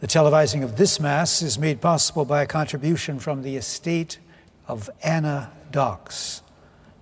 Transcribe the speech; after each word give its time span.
The 0.00 0.06
televising 0.06 0.64
of 0.64 0.76
this 0.76 0.98
Mass 0.98 1.42
is 1.42 1.58
made 1.58 1.82
possible 1.82 2.24
by 2.24 2.40
a 2.40 2.46
contribution 2.46 3.18
from 3.18 3.42
the 3.42 3.56
estate 3.56 4.18
of 4.66 4.88
Anna 5.02 5.52
Dox. 5.70 6.40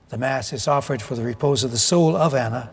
The 0.09 0.19
Mass 0.19 0.53
is 0.53 0.67
offered 0.67 1.01
for 1.01 1.15
the 1.15 1.23
repose 1.23 1.63
of 1.63 1.71
the 1.71 1.79
soul 1.79 2.17
of 2.17 2.35
Anna. 2.35 2.71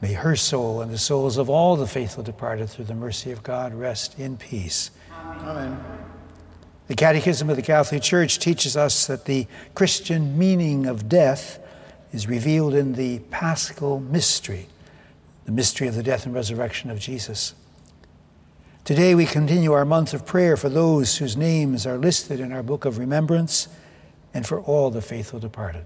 May 0.00 0.14
her 0.14 0.34
soul 0.34 0.80
and 0.80 0.90
the 0.90 0.98
souls 0.98 1.36
of 1.36 1.48
all 1.48 1.76
the 1.76 1.86
faithful 1.86 2.24
departed 2.24 2.68
through 2.70 2.86
the 2.86 2.94
mercy 2.96 3.30
of 3.30 3.44
God 3.44 3.72
rest 3.72 4.18
in 4.18 4.36
peace. 4.36 4.90
Amen. 5.12 5.78
The 6.88 6.96
Catechism 6.96 7.48
of 7.48 7.54
the 7.54 7.62
Catholic 7.62 8.02
Church 8.02 8.40
teaches 8.40 8.76
us 8.76 9.06
that 9.06 9.26
the 9.26 9.46
Christian 9.76 10.36
meaning 10.36 10.86
of 10.86 11.08
death 11.08 11.60
is 12.12 12.26
revealed 12.26 12.74
in 12.74 12.94
the 12.94 13.20
paschal 13.30 14.00
mystery, 14.00 14.66
the 15.44 15.52
mystery 15.52 15.86
of 15.86 15.94
the 15.94 16.02
death 16.02 16.26
and 16.26 16.34
resurrection 16.34 16.90
of 16.90 16.98
Jesus. 16.98 17.54
Today 18.86 19.16
we 19.16 19.26
continue 19.26 19.72
our 19.72 19.84
month 19.84 20.14
of 20.14 20.24
prayer 20.24 20.56
for 20.56 20.68
those 20.68 21.16
whose 21.16 21.36
names 21.36 21.88
are 21.88 21.98
listed 21.98 22.38
in 22.38 22.52
our 22.52 22.62
book 22.62 22.84
of 22.84 22.98
remembrance 22.98 23.66
and 24.32 24.46
for 24.46 24.60
all 24.60 24.92
the 24.92 25.02
faithful 25.02 25.40
departed. 25.40 25.84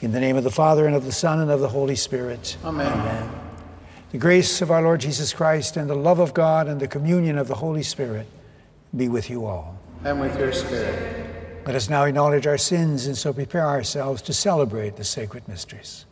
In 0.00 0.12
the 0.12 0.20
name 0.20 0.38
of 0.38 0.42
the 0.42 0.50
Father 0.50 0.86
and 0.86 0.96
of 0.96 1.04
the 1.04 1.12
Son 1.12 1.38
and 1.38 1.50
of 1.50 1.60
the 1.60 1.68
Holy 1.68 1.96
Spirit. 1.96 2.56
Amen. 2.64 2.90
Amen. 2.90 3.30
The 4.10 4.16
grace 4.16 4.62
of 4.62 4.70
our 4.70 4.80
Lord 4.80 5.02
Jesus 5.02 5.34
Christ 5.34 5.76
and 5.76 5.90
the 5.90 5.94
love 5.94 6.18
of 6.18 6.32
God 6.32 6.66
and 6.66 6.80
the 6.80 6.88
communion 6.88 7.36
of 7.36 7.46
the 7.46 7.56
Holy 7.56 7.82
Spirit 7.82 8.26
be 8.96 9.10
with 9.10 9.28
you 9.28 9.44
all. 9.44 9.78
And 10.02 10.18
with 10.18 10.38
your 10.38 10.54
spirit. 10.54 11.66
Let 11.66 11.74
us 11.74 11.90
now 11.90 12.04
acknowledge 12.04 12.46
our 12.46 12.56
sins 12.56 13.04
and 13.04 13.18
so 13.18 13.34
prepare 13.34 13.66
ourselves 13.66 14.22
to 14.22 14.32
celebrate 14.32 14.96
the 14.96 15.04
sacred 15.04 15.46
mysteries. 15.46 16.06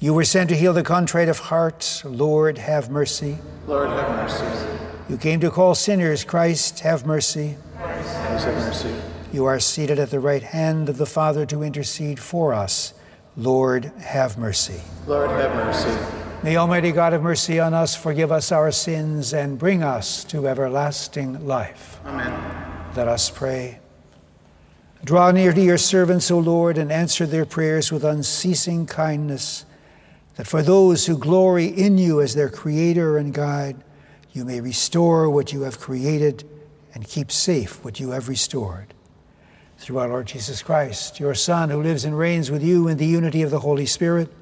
You 0.00 0.12
were 0.12 0.24
sent 0.24 0.48
to 0.50 0.56
heal 0.56 0.72
the 0.72 0.82
contrite 0.82 1.28
of 1.28 1.38
heart. 1.38 2.02
Lord, 2.04 2.58
have 2.58 2.90
mercy. 2.90 3.38
Lord, 3.66 3.88
have 3.88 4.10
mercy. 4.10 4.78
You 5.08 5.16
came 5.16 5.40
to 5.40 5.50
call 5.50 5.74
sinners. 5.74 6.24
Christ, 6.24 6.80
have 6.80 7.06
mercy. 7.06 7.56
Christ, 7.76 8.14
have 8.14 8.54
mercy. 8.54 8.94
You 9.32 9.44
are 9.46 9.60
seated 9.60 9.98
at 9.98 10.10
the 10.10 10.20
right 10.20 10.42
hand 10.42 10.88
of 10.88 10.98
the 10.98 11.06
Father 11.06 11.46
to 11.46 11.62
intercede 11.62 12.18
for 12.18 12.52
us. 12.52 12.94
Lord, 13.36 13.86
have 14.00 14.36
mercy. 14.36 14.80
Lord, 15.06 15.30
have 15.30 15.54
mercy. 15.54 15.96
May 16.42 16.56
Almighty 16.56 16.92
God 16.92 17.12
have 17.14 17.22
mercy 17.22 17.58
on 17.58 17.72
us, 17.72 17.96
forgive 17.96 18.30
us 18.30 18.52
our 18.52 18.70
sins, 18.70 19.32
and 19.32 19.58
bring 19.58 19.82
us 19.82 20.24
to 20.24 20.46
everlasting 20.46 21.46
life. 21.46 21.98
Amen. 22.04 22.32
Let 22.94 23.08
us 23.08 23.30
pray. 23.30 23.78
Draw 25.04 25.30
near 25.32 25.52
to 25.52 25.60
your 25.60 25.78
servants, 25.78 26.30
O 26.30 26.38
Lord, 26.38 26.78
and 26.78 26.92
answer 26.92 27.26
their 27.26 27.46
prayers 27.46 27.90
with 27.90 28.04
unceasing 28.04 28.86
kindness 28.86 29.64
that 30.36 30.46
for 30.46 30.62
those 30.62 31.06
who 31.06 31.16
glory 31.16 31.66
in 31.66 31.98
you 31.98 32.20
as 32.20 32.34
their 32.34 32.48
creator 32.48 33.16
and 33.18 33.32
guide, 33.32 33.76
you 34.32 34.44
may 34.44 34.60
restore 34.60 35.30
what 35.30 35.52
you 35.52 35.62
have 35.62 35.78
created 35.78 36.48
and 36.92 37.06
keep 37.06 37.30
safe 37.30 37.84
what 37.84 38.00
you 38.00 38.10
have 38.10 38.28
restored. 38.28 38.94
Through 39.78 39.98
our 39.98 40.08
Lord 40.08 40.26
Jesus 40.26 40.62
Christ, 40.62 41.20
your 41.20 41.34
Son, 41.34 41.70
who 41.70 41.82
lives 41.82 42.04
and 42.04 42.16
reigns 42.16 42.50
with 42.50 42.62
you 42.62 42.88
in 42.88 42.96
the 42.96 43.06
unity 43.06 43.42
of 43.42 43.50
the 43.50 43.60
Holy 43.60 43.86
Spirit, 43.86 44.32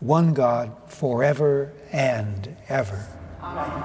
one 0.00 0.34
God, 0.34 0.72
forever 0.86 1.72
and 1.92 2.56
ever. 2.68 3.06
Amen. 3.42 3.82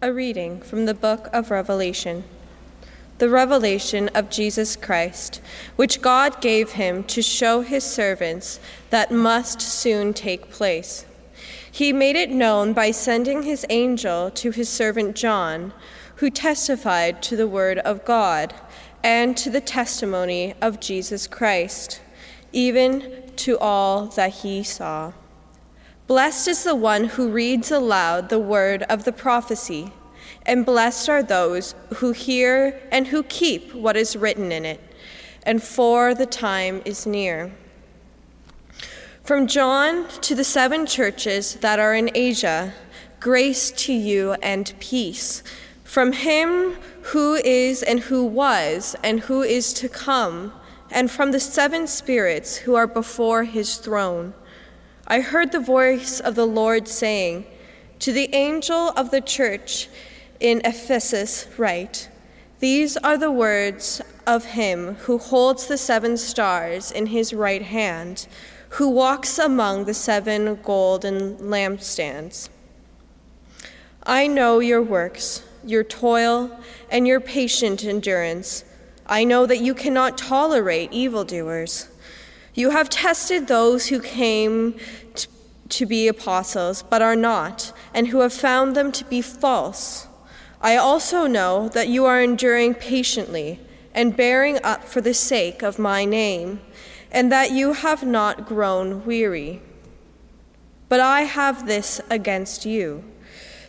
A 0.00 0.12
reading 0.12 0.60
from 0.60 0.86
the 0.86 0.94
book 0.94 1.28
of 1.32 1.50
Revelation 1.50 2.24
the 3.22 3.30
revelation 3.30 4.08
of 4.16 4.28
Jesus 4.30 4.74
Christ, 4.74 5.40
which 5.76 6.02
God 6.02 6.40
gave 6.40 6.72
him 6.72 7.04
to 7.04 7.22
show 7.22 7.60
his 7.60 7.84
servants 7.84 8.58
that 8.90 9.12
must 9.12 9.60
soon 9.60 10.12
take 10.12 10.50
place. 10.50 11.06
He 11.70 11.92
made 11.92 12.16
it 12.16 12.30
known 12.30 12.72
by 12.72 12.90
sending 12.90 13.44
his 13.44 13.64
angel 13.70 14.28
to 14.32 14.50
his 14.50 14.68
servant 14.68 15.14
John, 15.14 15.72
who 16.16 16.30
testified 16.30 17.22
to 17.22 17.36
the 17.36 17.46
word 17.46 17.78
of 17.78 18.04
God 18.04 18.54
and 19.04 19.36
to 19.36 19.50
the 19.50 19.60
testimony 19.60 20.54
of 20.60 20.80
Jesus 20.80 21.28
Christ, 21.28 22.00
even 22.52 23.22
to 23.36 23.56
all 23.60 24.06
that 24.06 24.32
he 24.32 24.64
saw. 24.64 25.12
Blessed 26.08 26.48
is 26.48 26.64
the 26.64 26.74
one 26.74 27.04
who 27.04 27.30
reads 27.30 27.70
aloud 27.70 28.30
the 28.30 28.40
word 28.40 28.82
of 28.88 29.04
the 29.04 29.12
prophecy 29.12 29.92
and 30.44 30.66
blessed 30.66 31.08
are 31.08 31.22
those 31.22 31.74
who 31.96 32.12
hear 32.12 32.80
and 32.90 33.06
who 33.08 33.22
keep 33.22 33.74
what 33.74 33.96
is 33.96 34.16
written 34.16 34.52
in 34.52 34.64
it, 34.64 34.80
and 35.44 35.62
for 35.62 36.14
the 36.14 36.26
time 36.26 36.82
is 36.84 37.06
near. 37.06 37.52
From 39.24 39.46
John 39.46 40.08
to 40.22 40.34
the 40.34 40.42
seven 40.42 40.84
churches 40.84 41.54
that 41.56 41.78
are 41.78 41.94
in 41.94 42.10
Asia, 42.14 42.74
grace 43.20 43.70
to 43.70 43.92
you 43.92 44.32
and 44.42 44.74
peace. 44.80 45.44
From 45.84 46.12
him 46.12 46.72
who 47.02 47.34
is 47.34 47.84
and 47.84 48.00
who 48.00 48.24
was 48.24 48.96
and 49.04 49.20
who 49.20 49.42
is 49.42 49.72
to 49.74 49.88
come, 49.88 50.52
and 50.90 51.10
from 51.10 51.30
the 51.30 51.38
seven 51.38 51.86
spirits 51.86 52.56
who 52.56 52.74
are 52.74 52.86
before 52.86 53.44
his 53.44 53.76
throne. 53.76 54.34
I 55.06 55.20
heard 55.20 55.52
the 55.52 55.60
voice 55.60 56.18
of 56.18 56.34
the 56.34 56.46
Lord 56.46 56.88
saying, 56.88 57.46
To 58.00 58.12
the 58.12 58.34
angel 58.34 58.90
of 58.96 59.10
the 59.10 59.20
church, 59.20 59.88
in 60.42 60.60
Ephesus 60.64 61.46
write 61.56 62.08
These 62.58 62.96
are 62.98 63.16
the 63.16 63.30
words 63.30 64.02
of 64.26 64.44
him 64.44 64.96
who 65.06 65.16
holds 65.16 65.68
the 65.68 65.78
seven 65.78 66.16
stars 66.16 66.90
in 66.90 67.06
his 67.06 67.32
right 67.32 67.62
hand, 67.62 68.26
who 68.70 68.90
walks 68.90 69.38
among 69.38 69.84
the 69.84 69.94
seven 69.94 70.58
golden 70.62 71.36
lampstands. 71.36 72.48
I 74.02 74.26
know 74.26 74.58
your 74.58 74.82
works, 74.82 75.44
your 75.64 75.84
toil, 75.84 76.58
and 76.90 77.06
your 77.06 77.20
patient 77.20 77.84
endurance. 77.84 78.64
I 79.06 79.22
know 79.22 79.46
that 79.46 79.60
you 79.60 79.74
cannot 79.74 80.18
tolerate 80.18 80.92
evildoers. 80.92 81.88
You 82.54 82.70
have 82.70 82.90
tested 82.90 83.46
those 83.46 83.86
who 83.86 84.00
came 84.00 84.74
to 85.68 85.86
be 85.86 86.08
apostles, 86.08 86.82
but 86.82 87.00
are 87.00 87.16
not, 87.16 87.72
and 87.94 88.08
who 88.08 88.20
have 88.20 88.32
found 88.32 88.74
them 88.74 88.90
to 88.92 89.04
be 89.04 89.22
false. 89.22 90.08
I 90.62 90.76
also 90.76 91.26
know 91.26 91.68
that 91.70 91.88
you 91.88 92.04
are 92.06 92.22
enduring 92.22 92.74
patiently 92.74 93.58
and 93.92 94.16
bearing 94.16 94.58
up 94.62 94.84
for 94.84 95.00
the 95.00 95.12
sake 95.12 95.62
of 95.62 95.78
my 95.78 96.04
name, 96.04 96.60
and 97.10 97.30
that 97.30 97.50
you 97.50 97.74
have 97.74 98.04
not 98.06 98.46
grown 98.46 99.04
weary. 99.04 99.60
But 100.88 101.00
I 101.00 101.22
have 101.22 101.66
this 101.66 102.00
against 102.08 102.64
you 102.64 103.04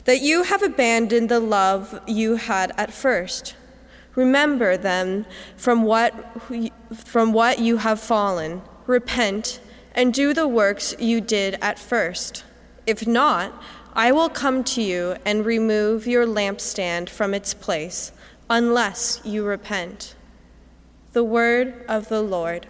that 0.05 0.21
you 0.21 0.43
have 0.43 0.61
abandoned 0.61 1.29
the 1.29 1.39
love 1.39 1.99
you 2.05 2.35
had 2.35 2.73
at 2.77 2.93
first. 2.93 3.55
Remember 4.15 4.77
then 4.77 5.25
from 5.55 5.83
what, 5.83 6.13
from 6.93 7.33
what 7.33 7.59
you 7.59 7.77
have 7.77 7.99
fallen, 7.99 8.61
repent, 8.85 9.59
and 9.95 10.13
do 10.13 10.33
the 10.33 10.47
works 10.47 10.95
you 10.99 11.21
did 11.21 11.57
at 11.61 11.79
first. 11.79 12.43
If 12.85 13.07
not, 13.07 13.53
I 13.95 14.11
will 14.11 14.29
come 14.29 14.63
to 14.63 14.81
you 14.81 15.17
and 15.23 15.45
remove 15.45 16.07
your 16.07 16.25
lampstand 16.25 17.09
from 17.09 17.35
its 17.35 17.53
place, 17.53 18.11
unless 18.49 19.21
you 19.23 19.45
repent. 19.45 20.15
The 21.11 21.23
word 21.23 21.85
of 21.87 22.09
the 22.09 22.21
Lord. 22.21 22.65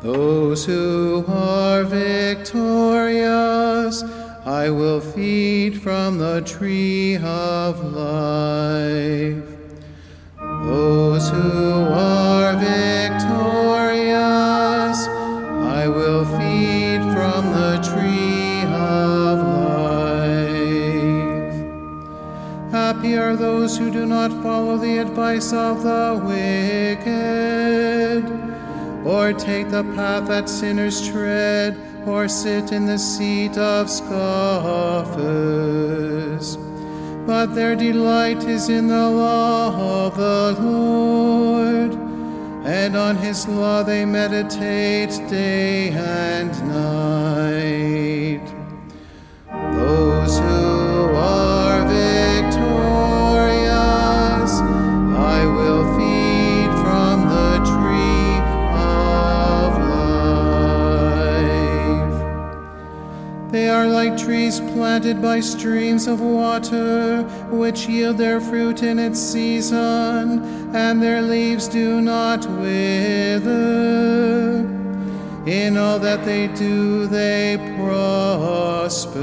Those 0.00 0.64
who 0.64 1.26
are 1.28 1.84
victorious 1.84 3.43
I 4.46 4.68
will 4.68 5.00
feed 5.00 5.80
from 5.80 6.18
the 6.18 6.42
tree 6.42 7.16
of 7.16 7.82
life. 7.94 9.42
Those 10.38 11.30
who 11.30 11.86
are 11.90 12.52
victorious, 12.52 13.38
I 15.08 15.88
will 15.88 16.26
feed 16.26 17.00
from 17.14 17.52
the 17.52 17.78
tree 17.82 18.64
of 18.64 19.38
life. 20.18 20.84
Happy 22.70 23.16
are 23.16 23.36
those 23.36 23.78
who 23.78 23.90
do 23.90 24.04
not 24.04 24.30
follow 24.42 24.76
the 24.76 24.98
advice 24.98 25.54
of 25.54 25.82
the 25.82 26.20
wicked, 26.22 27.06
or 29.06 29.32
take 29.32 29.70
the 29.70 29.84
path 29.94 30.28
that 30.28 30.50
sinners 30.50 31.00
tread, 31.08 31.78
or 32.06 32.28
sit 32.28 32.72
in 32.72 32.86
the 32.86 32.98
seat 32.98 33.56
of 33.56 33.90
scoffers. 33.90 35.24
But 37.26 37.54
their 37.54 37.74
delight 37.74 38.44
is 38.44 38.68
in 38.68 38.88
the 38.88 39.10
law 39.10 40.06
of 40.06 40.16
the 40.16 40.56
Lord, 40.60 41.94
and 42.66 42.96
on 42.96 43.16
his 43.16 43.48
law 43.48 43.82
they 43.82 44.04
meditate 44.04 45.10
day 45.28 45.90
and 45.90 46.52
night. 46.68 47.33
Planted 65.04 65.20
by 65.20 65.38
streams 65.38 66.06
of 66.06 66.22
water, 66.22 67.24
which 67.50 67.86
yield 67.86 68.16
their 68.16 68.40
fruit 68.40 68.82
in 68.82 68.98
its 68.98 69.20
season, 69.20 70.42
and 70.74 71.02
their 71.02 71.20
leaves 71.20 71.68
do 71.68 72.00
not 72.00 72.46
wither. 72.46 73.52
In 75.46 75.76
all 75.76 75.98
that 75.98 76.24
they 76.24 76.46
do, 76.48 77.06
they 77.06 77.58
prosper. 77.76 79.20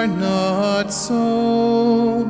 Are 0.00 0.06
not 0.06 0.90
so, 0.90 2.24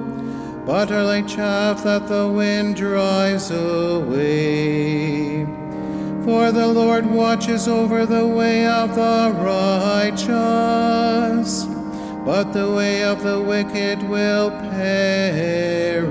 but 0.67 0.91
are 0.91 1.05
like 1.05 1.29
chaff 1.29 1.85
that 1.85 2.09
the 2.09 2.27
wind 2.27 2.75
drives 2.75 3.53
away. 3.53 5.47
For 6.25 6.51
the 6.51 6.67
Lord 6.67 7.07
watches 7.07 7.69
over 7.69 8.07
the 8.07 8.27
way 8.27 8.67
of 8.67 8.97
the 8.97 9.33
righteous, 10.19 10.33
but 12.25 12.53
the 12.53 12.73
way 12.73 13.05
of 13.05 13.23
the 13.23 13.41
wicked 13.41 14.03
will 14.03 14.51
perish. 14.51 16.11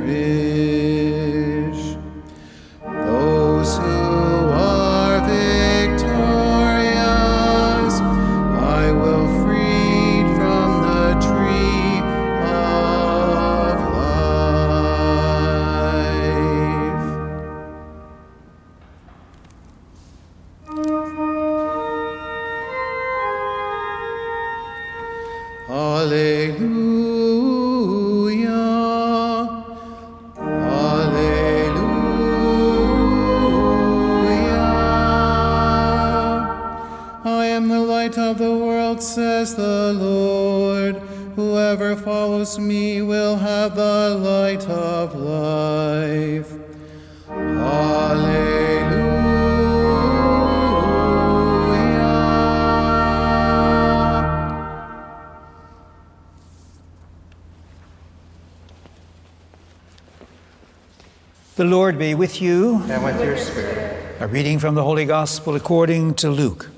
The 61.59 61.65
Lord 61.65 61.99
be 61.99 62.15
with 62.15 62.41
you. 62.41 62.81
And 62.87 63.03
with 63.03 63.21
your 63.21 63.35
spirit. 63.35 64.15
A 64.21 64.27
reading 64.27 64.59
from 64.59 64.75
the 64.75 64.83
Holy 64.85 65.03
Gospel 65.03 65.57
according 65.57 66.13
to 66.13 66.29
Luke. 66.29 66.69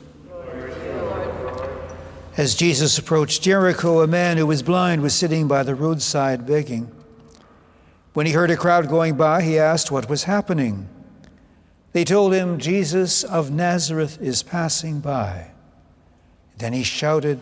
As 2.36 2.56
Jesus 2.56 2.98
approached 2.98 3.44
Jericho, 3.44 4.02
a 4.02 4.08
man 4.08 4.38
who 4.38 4.48
was 4.48 4.64
blind 4.64 5.04
was 5.04 5.14
sitting 5.14 5.48
by 5.48 5.62
the 5.62 5.76
roadside 5.76 6.48
begging. 6.48 6.92
When 8.14 8.26
he 8.26 8.32
heard 8.32 8.50
a 8.50 8.58
crowd 8.58 8.90
going 8.90 9.18
by, 9.18 9.44
he 9.44 9.60
asked 9.60 9.92
what 9.92 10.10
was 10.10 10.24
happening. 10.24 10.90
They 11.92 12.04
told 12.04 12.34
him, 12.34 12.58
Jesus 12.58 13.24
of 13.24 13.52
Nazareth 13.52 14.20
is 14.20 14.42
passing 14.42 15.00
by. 15.00 15.52
Then 16.58 16.74
he 16.74 16.82
shouted, 16.82 17.40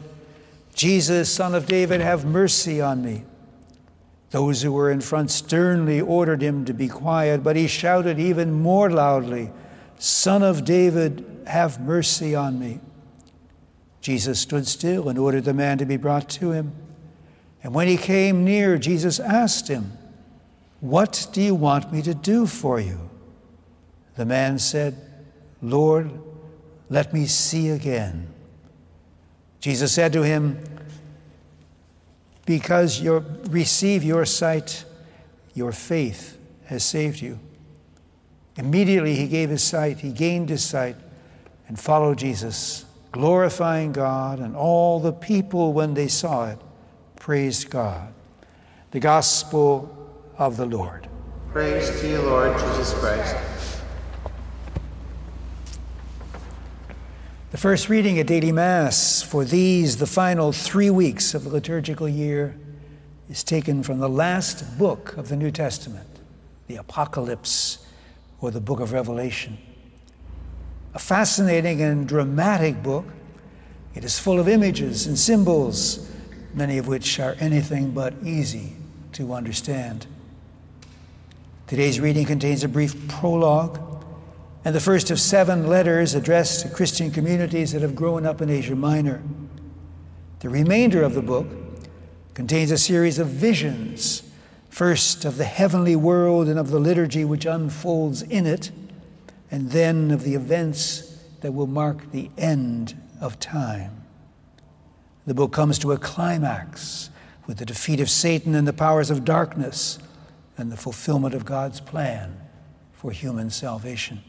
Jesus, 0.74 1.34
son 1.34 1.56
of 1.56 1.68
David, 1.68 2.02
have 2.02 2.26
mercy 2.26 2.82
on 2.82 3.02
me. 3.02 3.24
Those 4.32 4.62
who 4.62 4.72
were 4.72 4.92
in 4.92 5.02
front 5.02 5.32
sternly 5.32 6.00
ordered 6.00 6.42
him 6.42 6.66
to 6.66 6.74
be 6.74 6.88
quiet, 6.88 7.44
but 7.44 7.56
he 7.56 7.68
shouted 7.68 8.20
even 8.20 8.52
more 8.52 8.90
loudly, 8.90 9.52
Son 9.98 10.44
of 10.44 10.64
David, 10.64 11.26
have 11.48 11.82
mercy 11.82 12.36
on 12.36 12.60
me. 12.60 12.80
Jesus 14.02 14.40
stood 14.40 14.68
still 14.68 15.10
and 15.10 15.18
ordered 15.18 15.46
the 15.46 15.54
man 15.54 15.78
to 15.80 15.86
be 15.86 15.98
brought 15.98 16.30
to 16.30 16.52
him. 16.52 16.74
And 17.64 17.74
when 17.74 17.88
he 17.88 17.98
came 17.98 18.46
near, 18.46 18.78
Jesus 18.78 19.20
asked 19.20 19.68
him, 19.68 19.98
What 20.80 21.28
do 21.34 21.42
you 21.42 21.56
want 21.56 21.92
me 21.92 22.02
to 22.04 22.14
do 22.14 22.46
for 22.46 22.80
you? 22.80 23.10
The 24.16 24.26
man 24.26 24.60
said, 24.60 24.96
Lord, 25.62 26.12
let 26.90 27.14
me 27.14 27.26
see 27.26 27.70
again. 27.70 28.28
Jesus 29.60 29.92
said 29.92 30.14
to 30.14 30.22
him, 30.22 30.64
Because 32.50 33.00
you 33.00 33.24
receive 33.52 34.04
your 34.04 34.26
sight, 34.26 34.84
your 35.54 35.72
faith 35.72 36.40
has 36.66 36.84
saved 36.84 37.22
you. 37.22 37.38
Immediately 38.56 39.14
he 39.14 39.28
gave 39.28 39.52
his 39.52 39.62
sight, 39.62 40.00
he 40.00 40.12
gained 40.12 40.50
his 40.50 40.66
sight, 40.66 40.96
and 41.68 41.80
followed 41.80 42.18
Jesus, 42.18 42.86
glorifying 43.12 43.92
God, 43.92 44.40
and 44.40 44.56
all 44.56 45.00
the 45.00 45.14
people, 45.14 45.74
when 45.74 45.94
they 45.94 46.08
saw 46.08 46.50
it, 46.50 46.58
praised 47.18 47.70
God. 47.70 48.12
The 48.90 49.00
Gospel 49.00 50.10
of 50.36 50.58
the 50.58 50.66
Lord. 50.66 51.08
Praise 51.52 52.02
to 52.02 52.10
you, 52.10 52.20
Lord 52.24 52.58
Jesus 52.58 52.96
Christ. 52.96 53.36
The 57.52 57.58
first 57.58 57.90
reading 57.90 58.20
at 58.20 58.28
daily 58.28 58.52
Mass 58.52 59.24
for 59.24 59.44
these, 59.44 59.98
the 59.98 60.06
final 60.06 60.52
three 60.52 60.92
weeks 60.92 61.34
of 61.34 61.46
the 61.46 61.50
liturgical 61.50 62.08
year, 62.08 62.56
is 63.28 63.44
taken 63.44 63.82
from 63.82 63.98
the 63.98 64.08
last 64.08 64.78
book 64.78 65.18
of 65.18 65.30
the 65.30 65.36
New 65.36 65.50
Testament, 65.50 66.08
the 66.68 66.76
Apocalypse 66.76 67.84
or 68.40 68.52
the 68.52 68.62
book 68.62 68.80
of 68.80 68.92
Revelation. 68.92 69.58
A 70.94 71.00
fascinating 71.00 71.82
and 71.82 72.08
dramatic 72.08 72.84
book. 72.84 73.06
It 73.96 74.04
is 74.04 74.20
full 74.20 74.40
of 74.40 74.48
images 74.48 75.08
and 75.08 75.18
symbols, 75.18 76.08
many 76.54 76.78
of 76.78 76.88
which 76.88 77.20
are 77.20 77.36
anything 77.40 77.90
but 77.90 78.14
easy 78.24 78.74
to 79.14 79.34
understand. 79.34 80.06
Today's 81.66 82.00
reading 82.00 82.28
contains 82.28 82.64
a 82.64 82.68
brief 82.68 83.08
prologue 83.08 83.89
and 84.70 84.76
the 84.76 84.80
first 84.80 85.10
of 85.10 85.20
seven 85.20 85.66
letters 85.66 86.14
addressed 86.14 86.62
to 86.62 86.70
Christian 86.70 87.10
communities 87.10 87.72
that 87.72 87.82
have 87.82 87.96
grown 87.96 88.24
up 88.24 88.40
in 88.40 88.52
Asia 88.52 88.76
Minor. 88.76 89.24
The 90.42 90.50
remainder 90.50 91.02
of 91.02 91.16
the 91.16 91.24
book 91.24 91.48
contains 92.36 92.70
a 92.70 92.78
series 92.78 93.18
of 93.18 93.30
visions, 93.30 94.32
first 94.70 95.26
of 95.26 95.38
the 95.38 95.46
heavenly 95.46 95.96
world 95.96 96.48
and 96.48 96.60
of 96.60 96.70
the 96.70 96.78
liturgy 96.78 97.26
which 97.26 97.48
unfolds 97.48 98.22
in 98.22 98.46
it, 98.46 98.70
and 99.50 99.72
then 99.72 100.12
of 100.12 100.22
the 100.22 100.36
events 100.36 101.18
that 101.42 101.52
will 101.52 101.66
mark 101.66 102.12
the 102.12 102.30
end 102.38 102.96
of 103.20 103.40
time. 103.40 104.04
The 105.26 105.34
book 105.34 105.52
comes 105.52 105.80
to 105.80 105.94
a 105.94 105.98
climax 105.98 107.10
with 107.48 107.58
the 107.58 107.66
defeat 107.66 108.00
of 108.02 108.10
Satan 108.12 108.54
and 108.54 108.68
the 108.68 108.74
powers 108.74 109.10
of 109.10 109.26
darkness 109.26 109.98
and 110.60 110.72
the 110.72 110.78
fulfillment 110.78 111.34
of 111.34 111.44
God's 111.44 111.80
plan 111.80 112.40
for 112.94 113.10
human 113.10 113.50
salvation. 113.50 114.22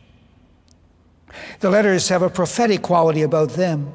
The 1.60 1.70
letters 1.70 2.08
have 2.08 2.22
a 2.22 2.30
prophetic 2.30 2.82
quality 2.82 3.22
about 3.22 3.50
them. 3.50 3.92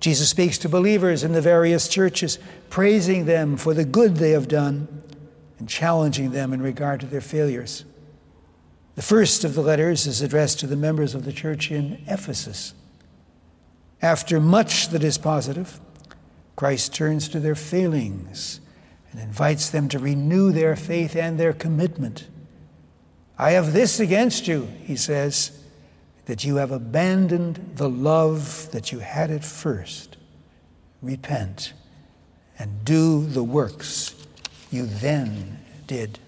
Jesus 0.00 0.30
speaks 0.30 0.56
to 0.58 0.68
believers 0.68 1.22
in 1.22 1.32
the 1.32 1.42
various 1.42 1.88
churches, 1.88 2.38
praising 2.70 3.26
them 3.26 3.56
for 3.56 3.74
the 3.74 3.84
good 3.84 4.16
they 4.16 4.30
have 4.30 4.48
done 4.48 5.02
and 5.58 5.68
challenging 5.68 6.30
them 6.30 6.52
in 6.52 6.62
regard 6.62 7.00
to 7.00 7.06
their 7.06 7.20
failures. 7.20 7.84
The 8.96 9.02
first 9.02 9.44
of 9.44 9.54
the 9.54 9.62
letters 9.62 10.06
is 10.06 10.22
addressed 10.22 10.58
to 10.60 10.66
the 10.66 10.76
members 10.76 11.14
of 11.14 11.24
the 11.24 11.32
church 11.32 11.70
in 11.70 12.02
Ephesus. 12.06 12.74
After 14.02 14.40
much 14.40 14.88
that 14.88 15.04
is 15.04 15.18
positive, 15.18 15.78
Christ 16.56 16.94
turns 16.94 17.28
to 17.28 17.40
their 17.40 17.54
failings 17.54 18.60
and 19.12 19.20
invites 19.20 19.70
them 19.70 19.88
to 19.88 19.98
renew 19.98 20.50
their 20.52 20.76
faith 20.76 21.14
and 21.14 21.38
their 21.38 21.52
commitment. 21.52 22.28
I 23.38 23.52
have 23.52 23.72
this 23.72 24.00
against 24.00 24.48
you, 24.48 24.68
he 24.84 24.96
says, 24.96 25.59
that 26.30 26.44
you 26.44 26.54
have 26.58 26.70
abandoned 26.70 27.72
the 27.74 27.90
love 27.90 28.70
that 28.70 28.92
you 28.92 29.00
had 29.00 29.32
at 29.32 29.44
first. 29.44 30.16
Repent 31.02 31.72
and 32.56 32.84
do 32.84 33.26
the 33.26 33.42
works 33.42 34.14
you 34.70 34.86
then 34.86 35.58
did. 35.88 36.20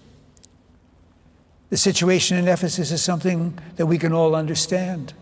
The 1.69 1.77
situation 1.77 2.35
in 2.35 2.49
Ephesus 2.49 2.91
is 2.91 3.01
something 3.01 3.57
that 3.77 3.85
we 3.85 3.97
can 3.97 4.11
all 4.11 4.35
understand. 4.35 5.13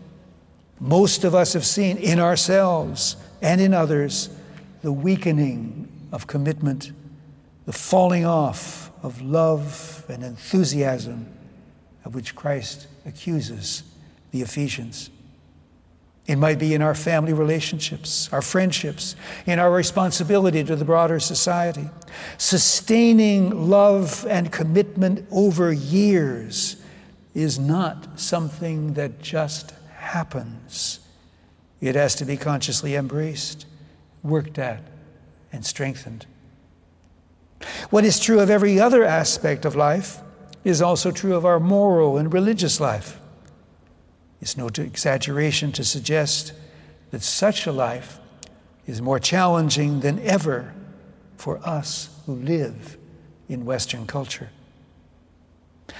Most 0.80 1.22
of 1.22 1.32
us 1.32 1.52
have 1.52 1.64
seen 1.64 1.96
in 1.96 2.18
ourselves 2.18 3.14
and 3.40 3.60
in 3.60 3.72
others 3.72 4.30
the 4.82 4.90
weakening 4.90 6.08
of 6.10 6.26
commitment, 6.26 6.90
the 7.66 7.72
falling 7.72 8.26
off 8.26 8.90
of 9.04 9.22
love 9.22 10.04
and 10.08 10.24
enthusiasm 10.24 11.32
of 12.04 12.16
which 12.16 12.34
Christ 12.34 12.88
accuses 13.06 13.84
the 14.32 14.42
Ephesians. 14.42 15.10
It 16.26 16.36
might 16.36 16.58
be 16.58 16.72
in 16.72 16.82
our 16.82 16.94
family 16.94 17.32
relationships, 17.32 18.28
our 18.32 18.42
friendships, 18.42 19.16
in 19.44 19.58
our 19.58 19.70
responsibility 19.72 20.62
to 20.64 20.76
the 20.76 20.84
broader 20.84 21.18
society. 21.18 21.90
Sustaining 22.38 23.68
love 23.68 24.24
and 24.28 24.52
commitment 24.52 25.26
over 25.32 25.72
years 25.72 26.76
is 27.34 27.58
not 27.58 28.20
something 28.20 28.94
that 28.94 29.20
just 29.20 29.72
happens. 29.96 31.00
It 31.80 31.96
has 31.96 32.14
to 32.16 32.24
be 32.24 32.36
consciously 32.36 32.94
embraced, 32.94 33.66
worked 34.22 34.58
at, 34.58 34.82
and 35.52 35.66
strengthened. 35.66 36.26
What 37.90 38.04
is 38.04 38.20
true 38.20 38.38
of 38.38 38.50
every 38.50 38.78
other 38.78 39.02
aspect 39.02 39.64
of 39.64 39.74
life 39.74 40.20
is 40.62 40.80
also 40.80 41.10
true 41.10 41.34
of 41.34 41.44
our 41.44 41.58
moral 41.58 42.16
and 42.16 42.32
religious 42.32 42.78
life. 42.78 43.18
It's 44.42 44.56
no 44.56 44.66
exaggeration 44.66 45.70
to 45.72 45.84
suggest 45.84 46.52
that 47.12 47.22
such 47.22 47.64
a 47.68 47.72
life 47.72 48.18
is 48.88 49.00
more 49.00 49.20
challenging 49.20 50.00
than 50.00 50.18
ever 50.18 50.74
for 51.36 51.58
us 51.58 52.10
who 52.26 52.34
live 52.34 52.98
in 53.48 53.64
Western 53.64 54.04
culture. 54.04 54.50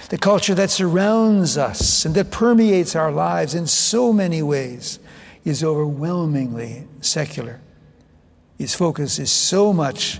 The 0.09 0.17
culture 0.17 0.53
that 0.55 0.69
surrounds 0.69 1.57
us 1.57 2.03
and 2.03 2.13
that 2.15 2.31
permeates 2.31 2.97
our 2.97 3.13
lives 3.13 3.55
in 3.55 3.65
so 3.65 4.11
many 4.11 4.41
ways 4.41 4.99
is 5.45 5.63
overwhelmingly 5.63 6.85
secular. 6.99 7.61
Its 8.59 8.75
focus 8.75 9.19
is 9.19 9.31
so 9.31 9.71
much 9.71 10.19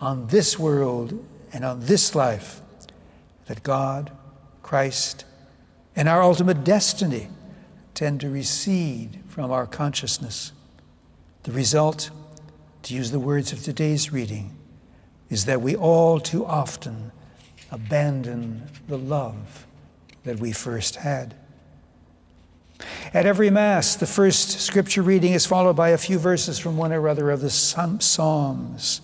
on 0.00 0.26
this 0.26 0.58
world 0.58 1.24
and 1.50 1.64
on 1.64 1.80
this 1.80 2.14
life 2.14 2.60
that 3.46 3.62
God, 3.62 4.10
Christ, 4.62 5.24
and 5.96 6.10
our 6.10 6.22
ultimate 6.22 6.62
destiny 6.62 7.28
tend 7.94 8.20
to 8.20 8.28
recede 8.28 9.20
from 9.28 9.50
our 9.50 9.66
consciousness. 9.66 10.52
The 11.44 11.52
result, 11.52 12.10
to 12.82 12.94
use 12.94 13.10
the 13.10 13.20
words 13.20 13.52
of 13.52 13.62
today's 13.62 14.12
reading, 14.12 14.56
is 15.30 15.44
that 15.46 15.62
we 15.62 15.74
all 15.74 16.20
too 16.20 16.44
often 16.44 17.12
abandon 17.70 18.68
the 18.88 18.98
love 18.98 19.66
that 20.24 20.38
we 20.38 20.52
first 20.52 20.96
had. 20.96 21.34
At 23.12 23.26
every 23.26 23.50
Mass, 23.50 23.94
the 23.94 24.06
first 24.06 24.60
scripture 24.60 25.02
reading 25.02 25.32
is 25.32 25.46
followed 25.46 25.76
by 25.76 25.90
a 25.90 25.98
few 25.98 26.18
verses 26.18 26.58
from 26.58 26.76
one 26.76 26.92
or 26.92 27.08
other 27.08 27.30
of 27.30 27.40
the 27.40 27.50
Psalms, 27.50 29.00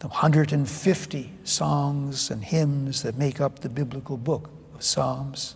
the 0.00 0.08
150 0.08 1.32
songs 1.44 2.30
and 2.30 2.44
hymns 2.44 3.02
that 3.02 3.16
make 3.16 3.40
up 3.40 3.60
the 3.60 3.68
biblical 3.68 4.16
book 4.16 4.50
of 4.74 4.82
Psalms. 4.82 5.54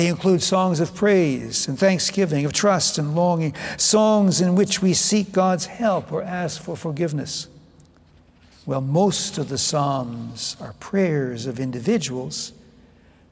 They 0.00 0.06
include 0.06 0.42
songs 0.42 0.80
of 0.80 0.94
praise 0.94 1.68
and 1.68 1.78
thanksgiving, 1.78 2.46
of 2.46 2.54
trust 2.54 2.96
and 2.96 3.14
longing, 3.14 3.54
songs 3.76 4.40
in 4.40 4.54
which 4.54 4.80
we 4.80 4.94
seek 4.94 5.30
God's 5.30 5.66
help 5.66 6.10
or 6.10 6.22
ask 6.22 6.62
for 6.62 6.74
forgiveness. 6.74 7.48
Well, 8.64 8.80
most 8.80 9.36
of 9.36 9.50
the 9.50 9.58
Psalms 9.58 10.56
are 10.58 10.72
prayers 10.80 11.44
of 11.44 11.60
individuals. 11.60 12.52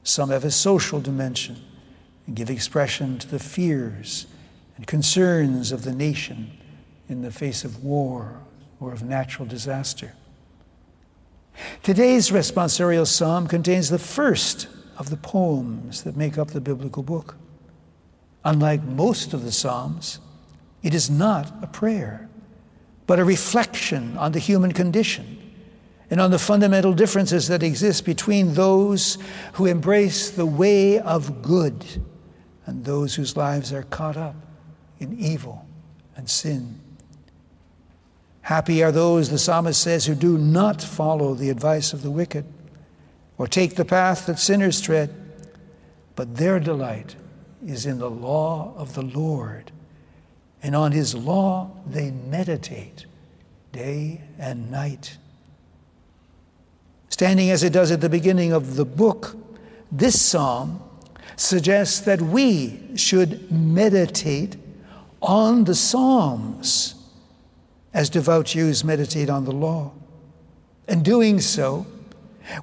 Some 0.03 0.29
have 0.29 0.45
a 0.45 0.51
social 0.51 1.01
dimension 1.01 1.55
and 2.27 2.35
give 2.35 2.51
expression 2.51 3.17
to 3.17 3.27
the 3.27 3.39
fears 3.39 4.27
and 4.77 4.85
concerns 4.85 5.71
of 5.71 5.81
the 5.81 5.91
nation 5.91 6.51
in 7.07 7.23
the 7.23 7.31
face 7.31 7.65
of 7.65 7.83
war 7.83 8.41
or 8.79 8.93
of 8.93 9.01
natural 9.01 9.47
disaster. 9.47 10.13
Today's 11.81 12.29
responsorial 12.29 13.07
psalm 13.07 13.47
contains 13.47 13.89
the 13.89 13.97
first 13.97 14.67
of 14.99 15.09
the 15.09 15.17
poems 15.17 16.03
that 16.03 16.17
make 16.17 16.37
up 16.37 16.49
the 16.49 16.61
biblical 16.61 17.01
book. 17.01 17.37
Unlike 18.43 18.83
most 18.83 19.33
of 19.33 19.43
the 19.43 19.51
Psalms, 19.51 20.19
it 20.83 20.93
is 20.93 21.09
not 21.09 21.51
a 21.63 21.67
prayer, 21.67 22.29
but 23.07 23.17
a 23.17 23.25
reflection 23.25 24.17
on 24.17 24.33
the 24.33 24.39
human 24.39 24.73
condition 24.73 25.37
and 26.09 26.19
on 26.19 26.31
the 26.31 26.39
fundamental 26.39 26.93
differences 26.93 27.47
that 27.47 27.63
exist 27.63 28.03
between 28.03 28.55
those 28.55 29.17
who 29.53 29.65
embrace 29.65 30.29
the 30.29 30.45
way 30.45 30.99
of 30.99 31.41
good 31.41 31.85
and 32.65 32.83
those 32.83 33.15
whose 33.15 33.37
lives 33.37 33.71
are 33.71 33.83
caught 33.83 34.17
up 34.17 34.35
in 34.99 35.17
evil 35.17 35.65
and 36.15 36.29
sin. 36.29 36.79
Happy 38.41 38.83
are 38.83 38.91
those, 38.91 39.29
the 39.29 39.37
psalmist 39.37 39.81
says, 39.81 40.05
who 40.07 40.15
do 40.15 40.37
not 40.37 40.81
follow 40.81 41.35
the 41.35 41.49
advice 41.49 41.93
of 41.93 42.01
the 42.01 42.11
wicked 42.11 42.45
or 43.39 43.47
take 43.47 43.75
the 43.75 43.85
path 43.85 44.27
that 44.27 44.37
sinners 44.37 44.79
tread, 44.79 45.09
but 46.15 46.35
their 46.35 46.59
delight 46.59 47.15
is 47.65 47.87
in 47.87 47.97
the 47.97 48.09
law 48.09 48.73
of 48.77 48.93
the 48.93 49.01
Lord, 49.01 49.71
and 50.61 50.75
on 50.75 50.91
his 50.91 51.15
law 51.15 51.71
they 51.87 52.11
meditate 52.11 53.07
day 53.71 54.21
and 54.37 54.69
night. 54.69 55.17
Standing 57.07 57.49
as 57.49 57.63
it 57.63 57.73
does 57.73 57.91
at 57.91 58.01
the 58.01 58.09
beginning 58.09 58.51
of 58.51 58.75
the 58.75 58.85
book, 58.85 59.35
this 59.91 60.21
psalm 60.21 60.83
suggests 61.35 62.01
that 62.01 62.21
we 62.21 62.79
should 62.95 63.49
meditate 63.51 64.57
on 65.21 65.63
the 65.63 65.75
Psalms 65.75 66.95
as 67.93 68.09
devout 68.09 68.47
Jews 68.47 68.83
meditate 68.83 69.29
on 69.29 69.45
the 69.45 69.51
law. 69.51 69.91
And 70.87 71.03
doing 71.03 71.39
so, 71.39 71.85